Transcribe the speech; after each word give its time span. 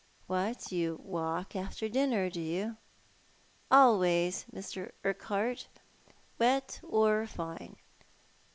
"What, 0.25 0.71
you 0.71 0.99
walk 1.03 1.55
after 1.55 1.87
dinner, 1.87 2.27
do 2.31 2.41
you?"" 2.41 2.75
Always, 3.69 4.47
Mr. 4.51 4.93
Urquhart, 5.03 5.67
wet 6.39 6.79
or 6.81 7.27
fine. 7.27 7.75